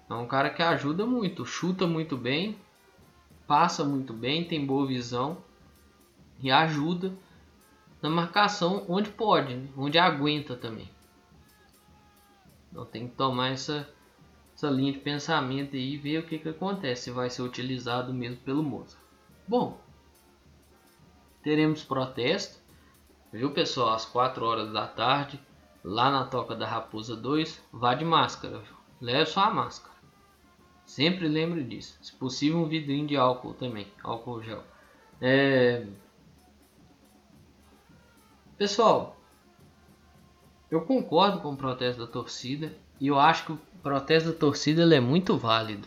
é 0.09 0.13
um 0.13 0.27
cara 0.27 0.49
que 0.49 0.63
ajuda 0.63 1.05
muito, 1.05 1.45
chuta 1.45 1.85
muito 1.85 2.15
bem, 2.15 2.57
passa 3.45 3.83
muito 3.83 4.13
bem, 4.13 4.43
tem 4.43 4.65
boa 4.65 4.87
visão 4.87 5.43
e 6.41 6.51
ajuda 6.51 7.13
na 8.01 8.09
marcação 8.09 8.85
onde 8.87 9.09
pode, 9.09 9.55
né? 9.55 9.67
onde 9.77 9.97
aguenta 9.97 10.55
também. 10.55 10.89
Então 12.71 12.85
tem 12.85 13.07
que 13.07 13.15
tomar 13.15 13.49
essa 13.49 13.87
essa 14.55 14.69
linha 14.69 14.93
de 14.93 14.99
pensamento 14.99 15.75
e 15.75 15.97
ver 15.97 16.19
o 16.19 16.25
que, 16.25 16.39
que 16.39 16.49
acontece, 16.49 17.03
se 17.03 17.11
vai 17.11 17.29
ser 17.29 17.41
utilizado 17.41 18.13
mesmo 18.13 18.37
pelo 18.37 18.63
Mozart. 18.63 19.03
Bom, 19.45 19.77
teremos 21.43 21.83
protesto, 21.83 22.57
viu 23.33 23.51
pessoal, 23.51 23.93
às 23.93 24.05
4 24.05 24.45
horas 24.45 24.71
da 24.71 24.87
tarde, 24.87 25.39
lá 25.83 26.09
na 26.09 26.23
Toca 26.23 26.55
da 26.55 26.65
Raposa 26.65 27.17
2, 27.17 27.61
vá 27.71 27.93
de 27.93 28.05
máscara, 28.05 28.59
viu? 28.59 28.75
leve 29.01 29.25
sua 29.25 29.49
máscara. 29.49 29.93
Sempre 30.85 31.27
lembre 31.27 31.63
disso. 31.63 31.97
Se 32.01 32.13
possível, 32.13 32.59
um 32.59 32.67
vidrinho 32.67 33.07
de 33.07 33.17
álcool 33.17 33.53
também, 33.55 33.87
álcool 34.03 34.41
gel. 34.41 34.63
É... 35.19 35.85
Pessoal, 38.57 39.17
eu 40.71 40.79
concordo 40.81 41.41
com 41.41 41.51
o 41.51 41.57
protesto 41.57 42.05
da 42.05 42.07
torcida 42.09 42.73
e 43.01 43.07
eu 43.07 43.19
acho 43.19 43.47
que 43.47 43.51
o 43.51 43.59
protesto 43.83 44.31
da 44.31 44.37
torcida 44.37 44.95
é 44.95 44.99
muito 45.01 45.37
válido. 45.37 45.85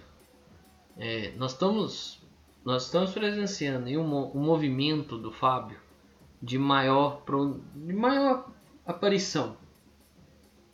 É, 0.99 1.33
nós 1.37 1.53
estamos 1.53 2.21
nós 2.63 2.85
estamos 2.85 3.13
presenciando 3.13 3.89
um, 3.89 4.37
um 4.37 4.45
movimento 4.45 5.17
do 5.17 5.33
Fábio 5.33 5.81
de 6.43 6.59
maior 6.59 7.23
de 7.75 7.95
maior 7.95 8.51
aparição, 8.85 9.57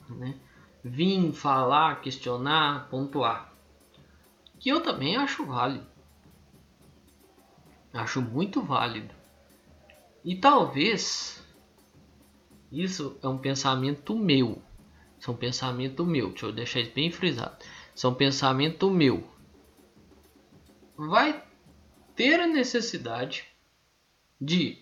né? 0.09 0.35
Vim 0.83 1.33
falar, 1.33 2.01
questionar, 2.01 2.89
pontuar, 2.91 3.53
que 4.59 4.69
eu 4.69 4.83
também 4.83 5.17
acho 5.17 5.47
válido, 5.47 5.87
acho 7.93 8.21
muito 8.21 8.61
válido. 8.61 9.15
E 10.25 10.35
talvez 10.35 11.44
isso 12.83 13.19
é 13.23 13.29
um 13.29 13.39
pensamento 13.39 14.17
meu, 14.17 14.63
isso 15.19 15.31
é 15.31 15.35
um 15.35 15.37
pensamento 15.37 16.05
meu. 16.05 16.31
Deixa 16.31 16.47
eu 16.47 16.53
deixar 16.53 16.81
isso 16.81 16.93
bem 16.95 17.11
frisado. 17.11 17.57
Isso 17.95 18.07
é 18.07 18.11
um 18.11 18.15
pensamento 18.15 18.91
meu. 18.91 19.27
Vai 20.97 21.43
ter 22.15 22.41
a 22.41 22.47
necessidade 22.47 23.45
de 24.41 24.79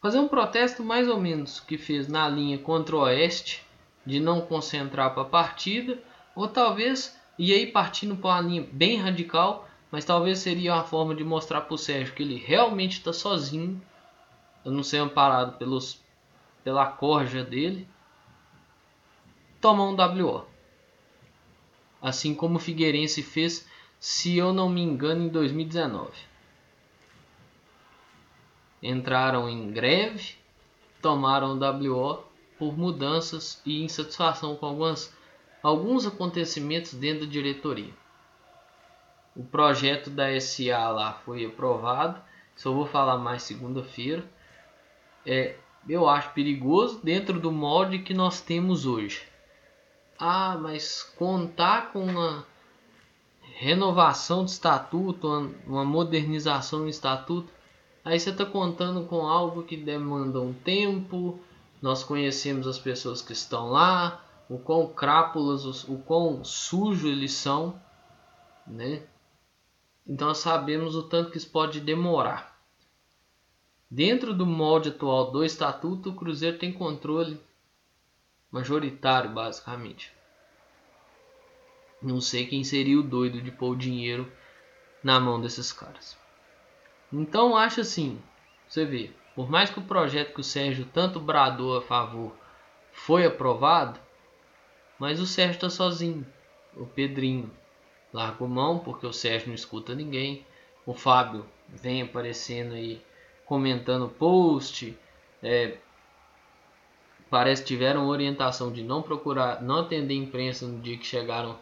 fazer 0.00 0.18
um 0.18 0.28
protesto 0.28 0.84
mais 0.84 1.08
ou 1.08 1.18
menos 1.18 1.58
que 1.58 1.76
fez 1.76 2.06
na 2.06 2.28
linha 2.28 2.58
contra 2.58 2.94
o 2.94 3.00
Oeste, 3.00 3.64
de 4.04 4.20
não 4.20 4.40
concentrar 4.40 5.12
para 5.12 5.22
a 5.22 5.26
partida, 5.26 6.00
ou 6.34 6.46
talvez, 6.46 7.18
e 7.36 7.52
aí 7.52 7.66
partindo 7.66 8.16
para 8.16 8.30
uma 8.30 8.40
linha 8.40 8.68
bem 8.70 8.98
radical, 8.98 9.68
mas 9.90 10.04
talvez 10.04 10.38
seria 10.38 10.74
uma 10.74 10.84
forma 10.84 11.14
de 11.14 11.24
mostrar 11.24 11.62
para 11.62 11.74
o 11.74 11.78
Sérgio 11.78 12.14
que 12.14 12.22
ele 12.22 12.36
realmente 12.36 12.98
está 12.98 13.12
sozinho, 13.12 13.82
eu 14.66 14.72
não 14.72 14.82
ser 14.82 14.96
amparado 14.96 15.56
pelos, 15.58 16.02
pela 16.64 16.86
corja 16.86 17.44
dele, 17.44 17.88
toma 19.60 19.84
um 19.84 19.94
WO. 19.94 20.44
Assim 22.02 22.34
como 22.34 22.56
o 22.56 22.58
Figueirense 22.58 23.22
fez, 23.22 23.64
se 24.00 24.36
eu 24.36 24.52
não 24.52 24.68
me 24.68 24.82
engano, 24.82 25.22
em 25.22 25.28
2019. 25.28 26.10
Entraram 28.82 29.48
em 29.48 29.70
greve, 29.70 30.34
tomaram 31.00 31.56
WO 31.56 32.24
por 32.58 32.76
mudanças 32.76 33.62
e 33.64 33.84
insatisfação 33.84 34.56
com 34.56 34.66
algumas, 34.66 35.14
alguns 35.62 36.08
acontecimentos 36.08 36.92
dentro 36.92 37.24
da 37.24 37.30
diretoria. 37.30 37.94
O 39.36 39.44
projeto 39.44 40.10
da 40.10 40.40
SA 40.40 40.88
lá 40.88 41.12
foi 41.24 41.44
aprovado, 41.44 42.20
só 42.56 42.72
vou 42.72 42.84
falar 42.84 43.16
mais 43.16 43.44
segunda-feira. 43.44 44.28
É, 45.26 45.56
eu 45.88 46.08
acho 46.08 46.32
perigoso 46.32 47.00
dentro 47.02 47.40
do 47.40 47.50
molde 47.50 47.98
que 47.98 48.14
nós 48.14 48.40
temos 48.40 48.86
hoje. 48.86 49.22
Ah, 50.18 50.56
mas 50.56 51.02
contar 51.02 51.92
com 51.92 52.04
uma 52.04 52.46
renovação 53.42 54.44
de 54.44 54.52
estatuto, 54.52 55.52
uma 55.66 55.84
modernização 55.84 56.80
do 56.80 56.88
estatuto, 56.88 57.52
aí 58.04 58.18
você 58.20 58.30
está 58.30 58.46
contando 58.46 59.04
com 59.06 59.26
algo 59.26 59.64
que 59.64 59.76
demanda 59.76 60.40
um 60.40 60.52
tempo. 60.52 61.40
Nós 61.82 62.04
conhecemos 62.04 62.66
as 62.66 62.78
pessoas 62.78 63.20
que 63.20 63.32
estão 63.32 63.70
lá, 63.70 64.24
o 64.48 64.58
quão 64.58 64.86
crápulas, 64.86 65.84
o 65.84 65.98
quão 65.98 66.44
sujo 66.44 67.08
eles 67.08 67.32
são, 67.32 67.80
né? 68.66 69.02
Então 70.06 70.32
sabemos 70.34 70.94
o 70.94 71.02
tanto 71.02 71.32
que 71.32 71.38
isso 71.38 71.50
pode 71.50 71.80
demorar. 71.80 72.55
Dentro 73.96 74.34
do 74.34 74.44
molde 74.44 74.90
atual 74.90 75.30
do 75.30 75.42
estatuto, 75.42 76.10
o 76.10 76.14
Cruzeiro 76.14 76.58
tem 76.58 76.70
controle 76.70 77.40
majoritário, 78.50 79.30
basicamente. 79.30 80.12
Não 82.02 82.20
sei 82.20 82.46
quem 82.46 82.62
seria 82.62 83.00
o 83.00 83.02
doido 83.02 83.40
de 83.40 83.50
pôr 83.50 83.70
o 83.70 83.74
dinheiro 83.78 84.30
na 85.02 85.18
mão 85.18 85.40
desses 85.40 85.72
caras. 85.72 86.14
Então 87.10 87.56
acho 87.56 87.80
assim, 87.80 88.20
você 88.68 88.84
vê, 88.84 89.12
por 89.34 89.48
mais 89.48 89.70
que 89.70 89.78
o 89.78 89.86
projeto 89.86 90.34
que 90.34 90.40
o 90.42 90.44
Sérgio 90.44 90.86
tanto 90.92 91.18
bradou 91.18 91.78
a 91.78 91.80
favor 91.80 92.36
foi 92.92 93.24
aprovado, 93.24 93.98
mas 94.98 95.20
o 95.20 95.26
Sérgio 95.26 95.54
está 95.54 95.70
sozinho. 95.70 96.26
O 96.76 96.84
Pedrinho 96.84 97.50
largou 98.12 98.46
mão 98.46 98.78
porque 98.78 99.06
o 99.06 99.12
Sérgio 99.14 99.48
não 99.48 99.54
escuta 99.54 99.94
ninguém. 99.94 100.44
O 100.84 100.92
Fábio 100.92 101.46
vem 101.66 102.02
aparecendo 102.02 102.74
aí 102.74 103.00
comentando 103.46 104.08
post, 104.08 104.96
é, 105.42 105.78
parece 107.30 107.62
que 107.62 107.68
tiveram 107.68 108.08
orientação 108.08 108.72
de 108.72 108.82
não 108.82 109.02
procurar, 109.02 109.62
não 109.62 109.80
atender 109.80 110.14
imprensa 110.14 110.66
no 110.66 110.80
dia 110.80 110.98
que 110.98 111.06
chegaram 111.06 111.58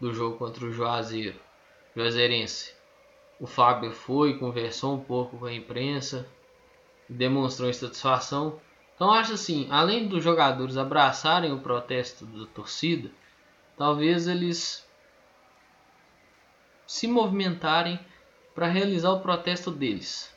do 0.00 0.12
jogo 0.12 0.36
contra 0.36 0.64
o 0.64 0.72
Juazeiro, 0.72 1.38
Juazeirense. 1.96 2.74
O 3.40 3.46
Fábio 3.46 3.92
foi, 3.92 4.36
conversou 4.36 4.94
um 4.94 5.00
pouco 5.00 5.38
com 5.38 5.46
a 5.46 5.54
imprensa, 5.54 6.28
demonstrou 7.08 7.70
insatisfação. 7.70 8.60
Então 8.94 9.12
acho 9.12 9.34
assim, 9.34 9.68
além 9.70 10.08
dos 10.08 10.22
jogadores 10.24 10.76
abraçarem 10.76 11.52
o 11.52 11.60
protesto 11.60 12.26
da 12.26 12.46
torcida, 12.46 13.10
talvez 13.76 14.26
eles 14.26 14.84
se 16.84 17.06
movimentarem 17.06 18.00
para 18.54 18.66
realizar 18.66 19.12
o 19.12 19.20
protesto 19.20 19.70
deles. 19.70 20.36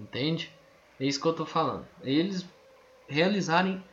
Entende? 0.00 0.50
É 0.98 1.04
isso 1.04 1.20
que 1.20 1.26
eu 1.26 1.32
estou 1.32 1.44
falando. 1.44 1.86
Eles 2.02 2.48
realizarem 3.06 3.84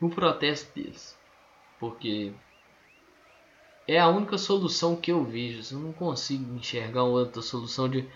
o 0.00 0.08
protesto 0.08 0.72
deles. 0.74 1.18
Porque 1.80 2.32
é 3.88 3.98
a 3.98 4.08
única 4.08 4.38
solução 4.38 4.94
que 4.94 5.10
eu 5.10 5.24
vejo. 5.24 5.74
Eu 5.74 5.80
não 5.80 5.92
consigo 5.92 6.54
enxergar 6.54 7.02
outra 7.02 7.42
solução 7.42 7.88
de 7.88 8.08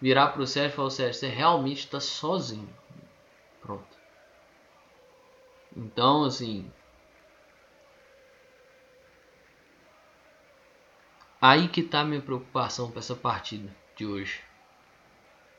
virar 0.00 0.28
para 0.28 0.42
o 0.42 0.46
Sérgio 0.46 0.72
e 0.72 0.76
falar: 0.76 0.90
Sérgio, 0.90 1.20
você 1.20 1.28
realmente 1.28 1.80
está 1.80 2.00
sozinho. 2.00 2.74
Pronto. 3.60 3.98
Então, 5.76 6.24
assim. 6.24 6.70
Aí 11.40 11.68
que 11.68 11.82
está 11.82 12.02
minha 12.04 12.22
preocupação 12.22 12.90
para 12.90 12.98
essa 13.00 13.14
partida 13.14 13.70
de 13.98 14.06
hoje. 14.06 14.40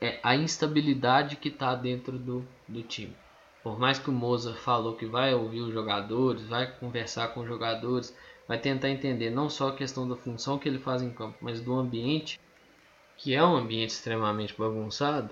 É 0.00 0.18
a 0.22 0.34
instabilidade 0.34 1.36
que 1.36 1.48
está 1.48 1.74
dentro 1.74 2.18
do, 2.18 2.42
do 2.66 2.82
time. 2.82 3.14
Por 3.62 3.78
mais 3.78 3.98
que 3.98 4.08
o 4.08 4.12
Moza 4.12 4.54
falou 4.54 4.96
que 4.96 5.04
vai 5.04 5.34
ouvir 5.34 5.60
os 5.60 5.74
jogadores, 5.74 6.46
vai 6.46 6.66
conversar 6.78 7.28
com 7.28 7.40
os 7.40 7.46
jogadores, 7.46 8.16
vai 8.48 8.58
tentar 8.58 8.88
entender 8.88 9.28
não 9.28 9.50
só 9.50 9.68
a 9.68 9.76
questão 9.76 10.08
da 10.08 10.16
função 10.16 10.58
que 10.58 10.66
ele 10.66 10.78
faz 10.78 11.02
em 11.02 11.10
campo, 11.10 11.36
mas 11.42 11.60
do 11.60 11.74
ambiente, 11.74 12.40
que 13.18 13.34
é 13.34 13.44
um 13.44 13.54
ambiente 13.54 13.90
extremamente 13.90 14.54
bagunçado, 14.56 15.28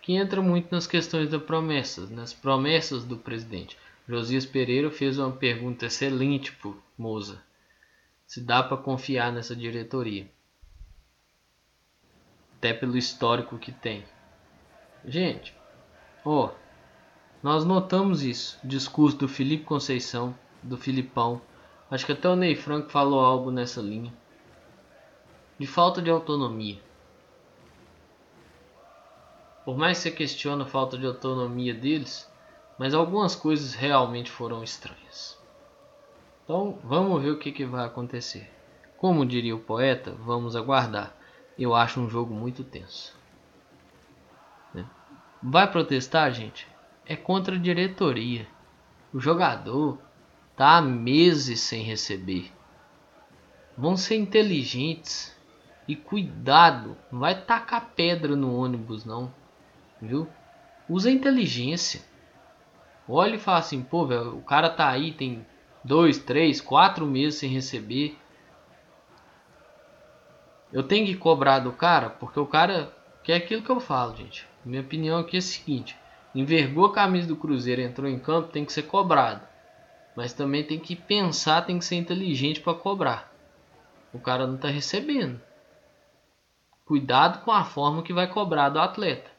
que 0.00 0.14
entra 0.14 0.40
muito 0.40 0.72
nas 0.72 0.86
questões 0.86 1.28
das 1.28 1.42
promessas, 1.42 2.08
nas 2.08 2.32
promessas 2.32 3.04
do 3.04 3.18
presidente. 3.18 3.76
Josias 4.08 4.46
Pereira 4.46 4.90
fez 4.90 5.18
uma 5.18 5.30
pergunta 5.30 5.84
excelente 5.84 6.52
para 6.52 6.72
Moza. 6.96 7.42
Se 8.26 8.40
dá 8.40 8.62
para 8.62 8.78
confiar 8.78 9.30
nessa 9.30 9.54
diretoria. 9.54 10.26
Até 12.60 12.74
pelo 12.74 12.98
histórico 12.98 13.56
que 13.56 13.72
tem. 13.72 14.04
Gente, 15.02 15.56
ó, 16.22 16.50
nós 17.42 17.64
notamos 17.64 18.22
isso. 18.22 18.60
discurso 18.62 19.16
do 19.16 19.26
Felipe 19.26 19.64
Conceição, 19.64 20.34
do 20.62 20.76
Filipão. 20.76 21.40
Acho 21.90 22.04
que 22.04 22.12
até 22.12 22.28
o 22.28 22.36
Ney 22.36 22.54
Franco 22.54 22.90
falou 22.90 23.24
algo 23.24 23.50
nessa 23.50 23.80
linha. 23.80 24.12
De 25.58 25.66
falta 25.66 26.02
de 26.02 26.10
autonomia. 26.10 26.78
Por 29.64 29.78
mais 29.78 29.96
que 29.96 30.02
você 30.02 30.10
questione 30.10 30.62
a 30.62 30.66
falta 30.66 30.98
de 30.98 31.06
autonomia 31.06 31.72
deles, 31.72 32.30
mas 32.78 32.92
algumas 32.92 33.34
coisas 33.34 33.72
realmente 33.72 34.30
foram 34.30 34.62
estranhas. 34.62 35.38
Então 36.44 36.78
vamos 36.84 37.22
ver 37.22 37.30
o 37.30 37.38
que, 37.38 37.52
que 37.52 37.64
vai 37.64 37.86
acontecer. 37.86 38.50
Como 38.98 39.24
diria 39.24 39.56
o 39.56 39.60
poeta, 39.60 40.12
vamos 40.18 40.54
aguardar. 40.54 41.16
Eu 41.58 41.74
acho 41.74 42.00
um 42.00 42.08
jogo 42.08 42.34
muito 42.34 42.64
tenso. 42.64 43.16
Né? 44.74 44.86
Vai 45.42 45.70
protestar, 45.70 46.32
gente? 46.32 46.66
é 47.10 47.16
contra 47.16 47.56
a 47.56 47.58
diretoria. 47.58 48.46
O 49.12 49.18
jogador 49.18 49.98
tá 50.56 50.76
há 50.76 50.80
meses 50.80 51.58
sem 51.58 51.82
receber. 51.82 52.52
Vão 53.76 53.96
ser 53.96 54.14
inteligentes 54.14 55.36
e 55.88 55.96
cuidado, 55.96 56.96
não 57.10 57.18
vai 57.18 57.42
tacar 57.42 57.90
pedra 57.96 58.36
no 58.36 58.54
ônibus 58.54 59.04
não, 59.04 59.34
viu? 60.00 60.28
Usa 60.88 61.10
inteligência. 61.10 62.00
Olha 63.08 63.34
e 63.34 63.40
fala 63.40 63.58
assim, 63.58 63.82
pô, 63.82 64.06
velho, 64.06 64.36
o 64.36 64.42
cara 64.42 64.70
tá 64.70 64.88
aí 64.88 65.10
tem 65.10 65.44
dois, 65.82 66.16
três, 66.16 66.60
quatro 66.60 67.04
meses 67.06 67.40
sem 67.40 67.50
receber. 67.50 68.16
Eu 70.72 70.82
tenho 70.82 71.06
que 71.06 71.16
cobrar 71.16 71.58
do 71.58 71.72
cara 71.72 72.10
porque 72.10 72.38
o 72.38 72.46
cara 72.46 72.94
quer 73.24 73.36
aquilo 73.36 73.62
que 73.62 73.70
eu 73.70 73.80
falo, 73.80 74.16
gente. 74.16 74.46
Minha 74.64 74.82
opinião 74.82 75.18
aqui 75.18 75.36
é 75.36 75.38
a 75.38 75.42
seguinte: 75.42 75.96
envergou 76.34 76.86
a 76.86 76.92
camisa 76.92 77.26
do 77.26 77.36
Cruzeiro, 77.36 77.80
entrou 77.80 78.08
em 78.08 78.18
campo, 78.18 78.52
tem 78.52 78.64
que 78.64 78.72
ser 78.72 78.84
cobrado. 78.84 79.42
Mas 80.14 80.32
também 80.32 80.64
tem 80.64 80.78
que 80.78 80.94
pensar, 80.94 81.62
tem 81.62 81.78
que 81.78 81.84
ser 81.84 81.96
inteligente 81.96 82.60
para 82.60 82.74
cobrar. 82.74 83.32
O 84.12 84.18
cara 84.18 84.46
não 84.46 84.56
está 84.56 84.68
recebendo. 84.68 85.40
Cuidado 86.84 87.44
com 87.44 87.52
a 87.52 87.64
forma 87.64 88.02
que 88.02 88.12
vai 88.12 88.26
cobrar 88.26 88.68
do 88.68 88.80
atleta. 88.80 89.30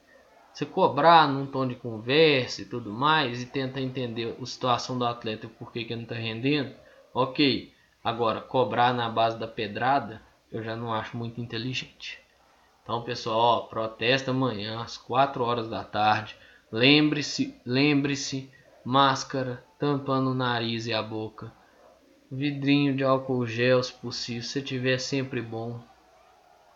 Você 0.54 0.66
cobrar 0.66 1.28
num 1.28 1.46
tom 1.46 1.68
de 1.68 1.76
conversa 1.76 2.62
e 2.62 2.66
tudo 2.66 2.92
mais 2.92 3.42
e 3.42 3.46
tenta 3.46 3.80
entender 3.80 4.36
a 4.42 4.46
situação 4.46 4.98
do 4.98 5.06
atleta 5.06 5.46
e 5.46 5.50
por 5.50 5.72
que, 5.72 5.86
que 5.86 5.94
ele 5.94 6.02
não 6.02 6.04
está 6.04 6.16
rendendo, 6.16 6.74
ok. 7.14 7.74
Agora, 8.04 8.42
cobrar 8.42 8.94
na 8.94 9.10
base 9.10 9.38
da 9.38 9.48
pedrada, 9.48 10.22
eu 10.52 10.64
já 10.64 10.76
não 10.76 10.94
acho 10.94 11.18
muito 11.18 11.40
inteligente. 11.40 12.20
Então, 12.84 13.04
pessoal, 13.04 13.38
ó, 13.38 13.60
protesta 13.62 14.32
amanhã 14.32 14.82
às 14.82 14.98
4 14.98 15.44
horas 15.44 15.68
da 15.68 15.84
tarde 15.84 16.36
Lembre-se, 16.72 17.60
lembre-se, 17.66 18.50
máscara, 18.86 19.62
tampando 19.78 20.32
o 20.32 20.34
nariz 20.34 20.88
e 20.88 20.94
a 20.94 21.04
boca. 21.04 21.52
Vidrinho 22.32 22.96
de 22.96 23.04
álcool 23.04 23.46
gel, 23.46 23.84
se 23.84 23.92
possível, 23.92 24.42
se 24.42 24.62
tiver 24.62 24.98
sempre 24.98 25.42
bom, 25.42 25.82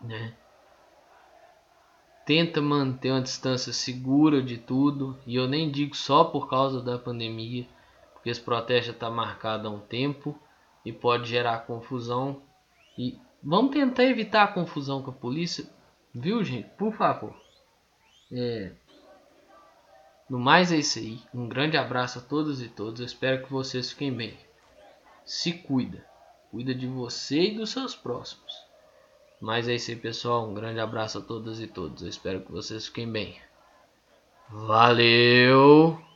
né? 0.01 0.33
Tenta 2.25 2.61
manter 2.61 3.11
uma 3.11 3.21
distância 3.21 3.71
segura 3.71 4.43
de 4.43 4.57
tudo, 4.57 5.17
e 5.25 5.37
eu 5.37 5.47
nem 5.47 5.71
digo 5.71 5.95
só 5.95 6.25
por 6.25 6.49
causa 6.49 6.81
da 6.81 6.99
pandemia, 6.99 7.65
porque 8.11 8.29
esse 8.29 8.41
protesto 8.41 8.91
está 8.91 9.09
marcado 9.09 9.69
há 9.69 9.71
um 9.71 9.79
tempo 9.79 10.37
e 10.83 10.91
pode 10.91 11.29
gerar 11.29 11.65
confusão. 11.65 12.41
E 12.97 13.17
vamos 13.45 13.71
tentar 13.71 14.03
evitar 14.03 14.43
a 14.43 14.51
confusão 14.51 15.01
com 15.03 15.11
a 15.11 15.13
polícia, 15.13 15.65
viu, 16.13 16.43
gente? 16.43 16.67
Por 16.69 16.91
favor. 16.93 17.35
É, 18.31 18.71
no 20.29 20.39
mais 20.39 20.71
é 20.71 20.77
isso 20.77 20.97
aí. 20.97 21.19
Um 21.33 21.47
grande 21.47 21.77
abraço 21.77 22.19
a 22.19 22.21
todos 22.21 22.61
e 22.61 22.67
todas. 22.67 22.99
Eu 22.99 23.05
espero 23.05 23.45
que 23.45 23.51
vocês 23.51 23.91
fiquem 23.91 24.11
bem. 24.11 24.37
Se 25.23 25.53
cuida. 25.53 26.03
Cuida 26.49 26.73
de 26.73 26.87
você 26.87 27.51
e 27.51 27.55
dos 27.55 27.69
seus 27.69 27.95
próximos. 27.95 28.53
Mas 29.39 29.67
é 29.67 29.75
isso 29.75 29.91
aí, 29.91 29.97
pessoal. 29.97 30.49
Um 30.49 30.53
grande 30.53 30.79
abraço 30.79 31.19
a 31.19 31.21
todas 31.21 31.59
e 31.59 31.67
todos. 31.67 32.01
Eu 32.01 32.09
espero 32.09 32.41
que 32.41 32.51
vocês 32.51 32.87
fiquem 32.87 33.11
bem. 33.11 33.37
Valeu! 34.49 36.14